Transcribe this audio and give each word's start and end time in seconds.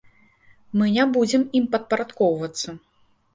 Мы 0.79 0.85
не 0.95 1.03
будзем 1.17 1.43
ім 1.59 1.67
падпарадкоўвацца. 1.75 2.69